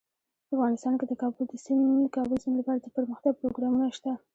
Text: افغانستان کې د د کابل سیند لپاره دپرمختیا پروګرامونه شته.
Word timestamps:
افغانستان 0.53 0.93
کې 0.99 1.05
د 1.07 1.09
د 2.05 2.09
کابل 2.17 2.37
سیند 2.45 2.57
لپاره 2.67 2.79
دپرمختیا 2.81 3.31
پروګرامونه 3.39 3.85
شته. 3.97 4.11